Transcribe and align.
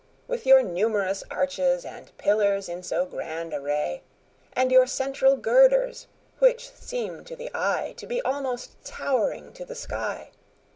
With 0.27 0.47
your 0.47 0.63
numerous 0.63 1.23
arches 1.29 1.85
and 1.85 2.11
pillars 2.17 2.67
in 2.67 2.81
so 2.81 3.05
grand 3.05 3.53
array 3.53 4.01
And 4.53 4.71
your 4.71 4.87
central 4.87 5.37
girders, 5.37 6.07
which 6.39 6.71
seem 6.71 7.23
to 7.25 7.35
the 7.35 7.51
eye 7.53 7.93
To 7.97 8.07
be 8.07 8.19
almost 8.23 8.83
towering 8.83 9.53
to 9.53 9.63
the 9.63 9.75
sky. 9.75 10.31